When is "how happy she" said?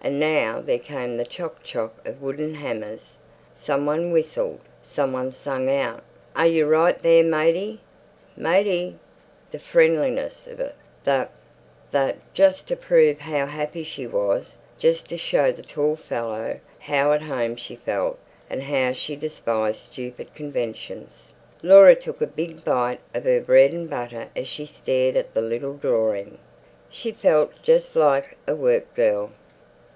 13.18-14.06